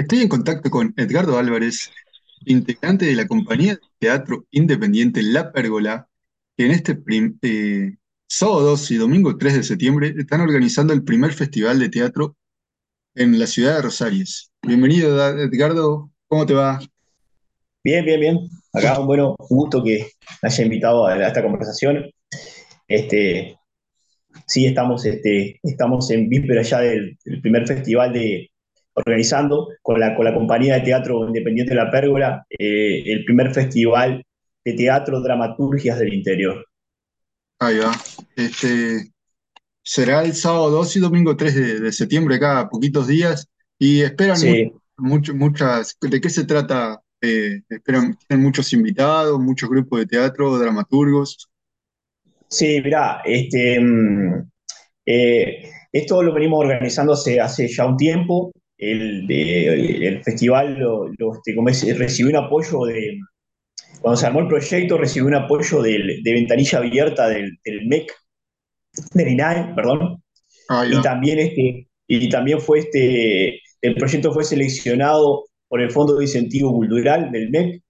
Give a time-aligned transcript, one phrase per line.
[0.00, 1.90] Estoy en contacto con Edgardo Álvarez,
[2.46, 6.08] integrante de la compañía de teatro independiente La Pérgola,
[6.56, 6.98] que en este
[7.42, 12.34] eh, sábado 2 y domingo 3 de septiembre están organizando el primer festival de teatro
[13.14, 14.50] en la ciudad de Rosales.
[14.62, 16.80] Bienvenido, Edgardo, ¿cómo te va?
[17.84, 18.38] Bien, bien, bien.
[18.72, 20.12] Acá, bueno, un gusto que
[20.42, 22.10] me haya invitado a, a esta conversación.
[22.88, 23.54] Este,
[24.46, 28.50] sí, estamos, este, estamos en víspera ya del, del primer festival de
[28.94, 34.24] organizando con la, con la compañía de teatro independiente La Pérgola, eh, el primer festival
[34.64, 36.64] de teatro dramaturgias del interior.
[37.58, 37.92] Ahí va.
[38.36, 39.12] Este,
[39.82, 44.44] será el sábado 2 y domingo 3 de, de septiembre, cada poquitos días, y esperan
[44.46, 45.96] mu- Sí, mucho- muchas...
[46.00, 47.02] ¿De qué se trata?
[47.22, 51.50] Eh, esperan, tienen muchos invitados, muchos grupos de teatro, dramaturgos.
[52.48, 54.50] sí, mirá, este, mm,
[55.06, 58.52] eh, esto lo venimos organizando hace, hace ya un tiempo.
[58.82, 63.18] El, de- el festival lo, lo, este, como es, recibió un apoyo de,
[64.00, 68.10] Cuando se armó el proyecto, recibí un apoyo del- de ventanilla abierta del, del MEC,
[69.14, 70.22] del INAE, perdón,
[70.68, 71.02] Ahí y va.
[71.02, 76.72] también, este, y también fue este, el proyecto fue seleccionado por el Fondo de Incentivo
[76.72, 77.82] Cultural del MEC.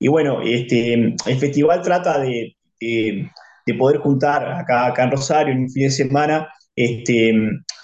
[0.00, 3.30] Y bueno, este, el festival trata de, de-
[3.66, 7.32] de poder juntar acá, acá en Rosario en un fin de semana este,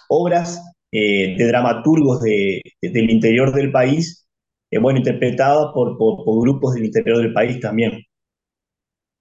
[0.08, 0.60] obras
[0.92, 4.26] eh, de dramaturgos de- de- del interior del país,
[4.70, 8.02] eh, bueno, interpretadas por, por por grupos del interior del país también.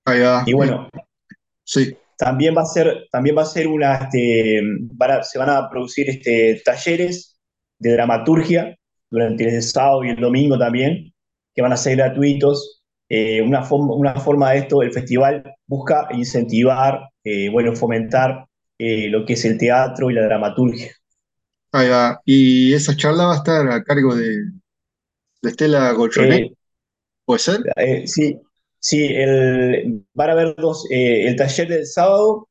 [0.05, 0.45] Ahí va.
[0.45, 0.89] Y bueno,
[1.65, 1.97] Sí.
[2.17, 4.61] también va a ser, también va a ser una, este,
[4.93, 7.39] van a- se van a producir este, talleres
[7.79, 8.75] de dramaturgia
[9.09, 11.13] durante el sábado y el domingo también,
[11.55, 12.83] que van a ser gratuitos.
[13.09, 18.45] Eh, una, forma, una forma de esto, el festival busca incentivar, eh, bueno, fomentar
[18.81, 20.91] lo que es el teatro y la dramaturgia.
[21.71, 22.21] Ahí va.
[22.25, 24.29] Y esa charla va a estar a cargo de,
[25.41, 26.53] de Estela Gochonet, Eh,
[27.25, 27.61] ¿puede ser?
[27.75, 28.39] eh, sí,
[28.79, 32.47] sí el, van a haber dos, eh, el taller del sábado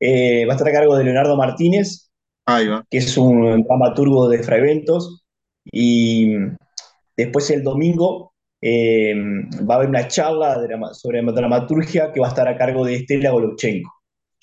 [0.00, 2.10] eh, va a estar a cargo de Leonardo Martínez,
[2.46, 2.84] Ahí va.
[2.90, 5.24] que es un dramaturgo de Fraeventos,
[5.66, 6.34] y
[7.16, 9.14] después el domingo eh,
[9.68, 10.56] va a haber una charla
[10.94, 13.90] sobre dramaturgia que va a estar a cargo de Estela Golovchenko,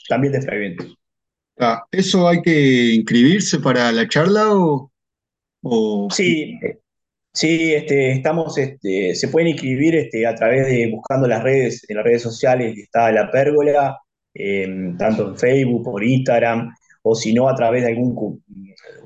[0.10, 0.98] también de Fraeventos.
[1.59, 4.91] Ah, ¿eso hay que inscribirse para la charla o,
[6.12, 6.59] Sí,
[7.34, 11.97] sí, este, estamos, este, se pueden inscribir este, a través de buscando las redes, en
[11.97, 13.97] las redes sociales está La Pérgola,
[14.34, 14.67] eh,
[14.97, 16.73] tanto en Facebook, por Instagram,
[17.03, 18.39] o si no, a través de algún co-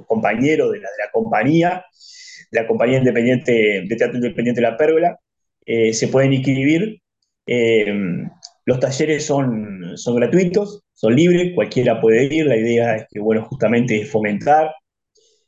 [0.07, 1.85] compañero de la, de la compañía,
[2.51, 5.19] la compañía independiente, de teatro independiente La Pérgola,
[5.65, 7.01] eh, se pueden inscribir.
[7.47, 7.93] Eh,
[8.65, 12.45] los talleres son, son gratuitos, son libres, cualquiera puede ir.
[12.47, 14.73] La idea es que, bueno, justamente es fomentar.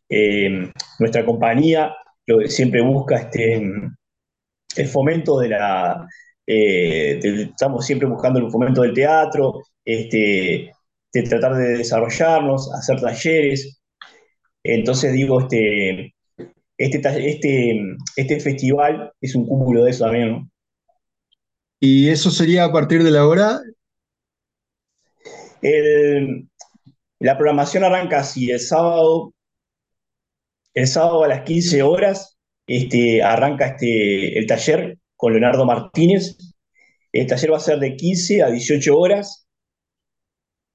[0.10, 1.96] Eh, nuestra compañía
[2.28, 6.08] lo que siempre busca este, el fomento de la.
[6.46, 10.72] eh, estamos siempre buscando el fomento del teatro, este,
[11.14, 13.80] de tratar de desarrollarnos, hacer talleres.
[14.64, 16.14] Entonces, digo, este,
[16.78, 17.82] este, este,
[18.16, 20.50] este festival es un cúmulo de eso también, ¿no?
[21.80, 23.60] Y eso sería a partir de la hora?
[27.20, 29.34] La programación arranca así, el sábado,
[30.74, 36.38] el sábado a las 15 horas este, arranca este, el taller con Leonardo Martínez.
[37.12, 39.48] El taller va a ser de 15 a 18 horas.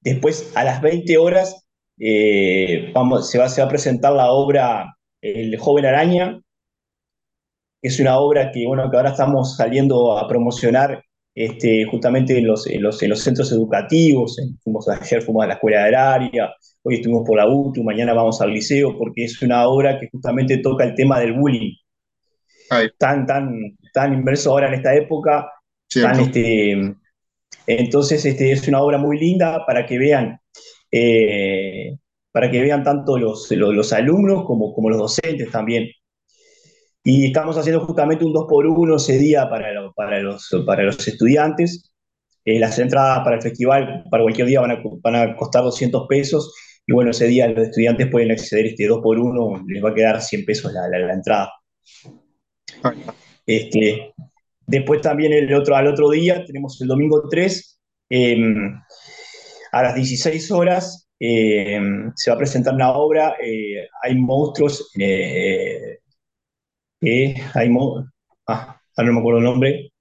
[0.00, 1.64] Después, a las 20 horas,
[1.98, 2.92] eh,
[3.22, 6.40] se va, a presentar la obra El joven araña,
[7.82, 11.04] es una obra que, bueno, que ahora estamos saliendo a promocionar
[11.34, 14.36] este, justamente en los, en los, en los centros educativos.
[14.62, 18.50] Fuimos, ayer fuimos a la escuela agraria, hoy estuvimos por la UTU, mañana vamos al
[18.50, 21.74] liceo, porque es una obra que justamente toca el tema del bullying,
[22.98, 25.50] tan, tan, tan inverso ahora en esta época,
[25.92, 26.94] tan, este,
[27.66, 30.38] entonces este, es una obra muy linda para que vean,
[30.90, 31.96] eh,
[32.30, 35.88] para que vean tanto los, los, los alumnos como, como los docentes también.
[37.04, 40.82] Y estamos haciendo justamente un 2 por 1 ese día para, lo- para, los, para
[40.84, 41.92] los estudiantes.
[42.44, 46.06] Eh, las entradas para el festival, para cualquier día, van a, van a costar 200
[46.08, 46.54] pesos.
[46.86, 49.94] Y bueno, ese día los estudiantes pueden acceder este 2 por 1 les va a
[49.94, 51.50] quedar 100 pesos la, la, la entrada.
[53.46, 54.14] Este,
[54.66, 58.36] después también el otro, al otro día tenemos el domingo 3, eh,
[59.72, 61.80] a las 16 horas eh,
[62.16, 65.98] se va a presentar una obra, eh, hay monstruos, eh,
[67.54, 67.68] hay
[68.46, 69.92] ah, no me acuerdo el nombre,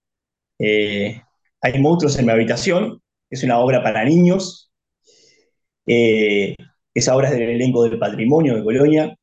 [0.59, 1.21] eh,
[1.62, 4.71] hay monstruos en mi habitación, es una obra para niños,
[5.86, 6.56] eh,
[6.94, 9.15] esa obra es del elenco del patrimonio de Colonia,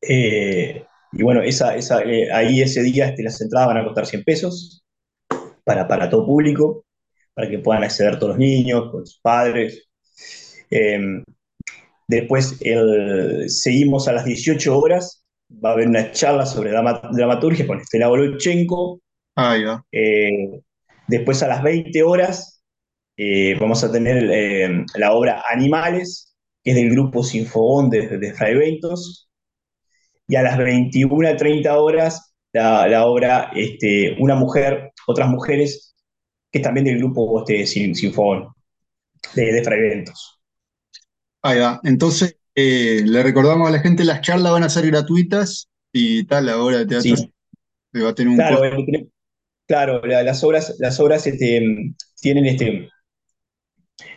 [0.00, 4.84] Eh, y bueno, eh, ahí ese día este, las entradas van a costar 100 pesos
[5.64, 6.84] para, para todo público,
[7.34, 9.88] para que puedan acceder todos los niños, con sus padres.
[10.70, 11.22] Eh,
[12.08, 12.58] después
[13.48, 15.21] seguimos a las 18 horas,
[15.64, 19.00] va a haber una charla sobre dramaturgia con Estela Bolochenko.
[19.34, 19.84] Ahí va.
[19.92, 20.60] Eh,
[21.08, 22.62] después a las 20 horas
[23.16, 28.34] eh, vamos a tener eh, la obra Animales, que es del grupo Sinfogón de, de
[28.34, 29.28] Fray Ventos.
[30.26, 35.94] Y a las 21 30 horas la, la obra este, Una mujer, otras mujeres,
[36.50, 38.48] que es también del grupo este, Sinfogón
[39.34, 40.40] de, de Fray Ventos.
[41.42, 41.80] Ahí va.
[41.82, 46.46] Entonces, eh, le recordamos a la gente, las charlas van a ser gratuitas y tal,
[46.46, 47.32] la obra de teatro Sí,
[48.04, 48.64] va a tener un claro, costo.
[48.64, 49.10] el-
[49.68, 51.62] claro, la- las obras, las obras este,
[52.20, 52.88] tienen este,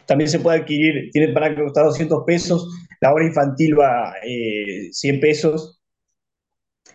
[0.05, 2.67] también se puede adquirir, tiene para costar 200 pesos,
[3.01, 5.79] la obra infantil va eh, 100 pesos,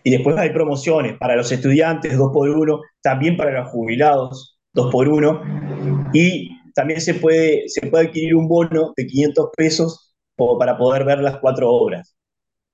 [0.03, 4.91] y después hay promociones para los estudiantes, 2 por uno también para los jubilados, 2
[4.91, 5.41] por uno
[6.13, 10.10] y también se puede, se puede adquirir un bono de 500 pesos
[10.59, 12.15] para poder ver las cuatro obras.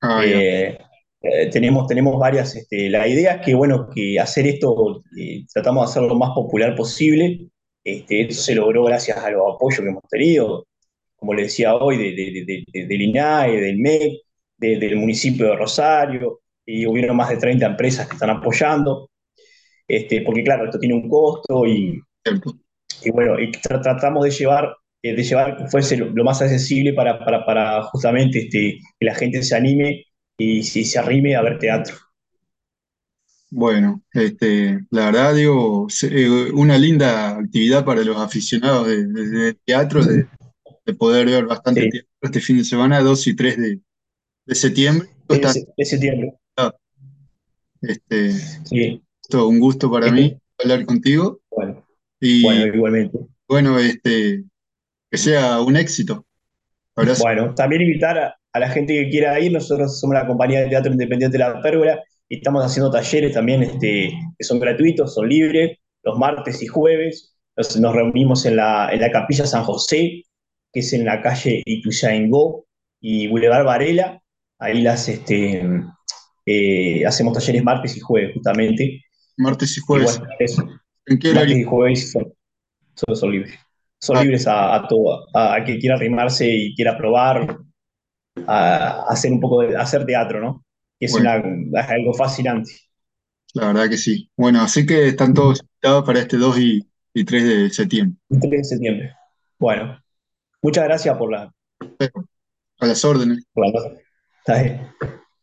[0.01, 0.23] Va.
[0.25, 0.77] Eh,
[1.21, 5.85] eh, tenemos, tenemos varias, este, la idea es que, bueno, que hacer esto, eh, tratamos
[5.87, 7.49] de hacerlo lo más popular posible.
[7.83, 10.67] Este, esto se logró gracias a los apoyos que hemos tenido,
[11.15, 14.13] como le decía hoy, de, de- de- de- del INAE, del MEC,
[14.57, 19.09] de- del municipio de Rosario, y hubieron más de 30 empresas que están apoyando,
[19.87, 22.01] este, porque claro, esto tiene un costo y,
[23.03, 24.75] y bueno, y tra- tratamos de llevar,
[25.11, 29.15] eh, de llevar fuese lo, lo más accesible para, para, para justamente este, que la
[29.15, 30.05] gente se anime
[30.37, 31.95] y si se arrime a ver teatro.
[33.49, 39.53] Bueno, este, la verdad, digo, eh, una linda actividad para los aficionados de, de- de
[39.65, 40.27] teatro, de,
[40.85, 43.81] de poder ver bastante Sí, teatro este fin de semana, 2 y 3 de,
[44.47, 45.09] de septiembre.
[45.77, 46.39] Ese tiempo.
[47.81, 48.31] este,
[48.63, 51.41] Sí, todo un gusto para este, mí hablar contigo
[52.41, 53.19] bueno, igualmente.
[53.47, 54.43] bueno, este,
[55.11, 56.25] que sea un éxito.
[56.95, 57.23] Abrazo.
[57.23, 60.69] Bueno, también invitar a, a la gente que quiera ir, nosotros somos la compañía de
[60.69, 65.77] teatro independiente La Pérgola y estamos haciendo talleres también este, que son gratuitos, son libres,
[66.03, 67.35] los martes y jueves.
[67.55, 70.23] Nos, nos reunimos en la, en la Capilla San José,
[70.73, 72.65] que es en la calle Ituzaingó
[72.99, 74.21] y Boulevard Varela.
[74.59, 75.63] Ahí las, este,
[76.45, 79.03] eh, hacemos talleres martes y jueves, justamente.
[79.37, 80.19] Martes y Y jueves.
[80.19, 82.33] bueno, ¿En qué martes y jueves son,
[82.95, 83.53] son, son libres.
[83.99, 87.57] Son Ah, libres a, a todo, a, a que quiera arrimarse y quiera probar,
[88.47, 90.65] a, a hacer un poco de hacer teatro, ¿no?
[90.99, 92.71] Que es, bueno, una, es algo fascinante.
[93.53, 94.29] la verdad que sí.
[94.37, 98.17] Bueno, así que están todos invitados para este 2 y, y 3 de septiembre.
[98.29, 99.13] El 3 de septiembre.
[99.59, 99.99] Bueno,
[100.61, 101.53] muchas gracias por la,
[102.79, 103.43] A las órdenes.
[103.53, 103.91] por la
[104.39, 104.87] Está bien.